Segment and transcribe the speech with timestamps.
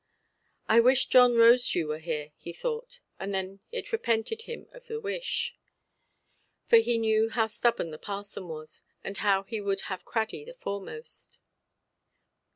[0.67, 4.99] "I wish John Rosedew were here", he thought, and then it repented him of the
[4.99, 5.55] wish,
[6.65, 10.55] for he knew how stubborn the parson was, and how he would have Craddy the
[10.55, 11.37] foremost.